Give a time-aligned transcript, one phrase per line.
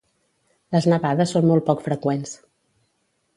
[0.75, 2.35] Les nevades són molt poc freqüents.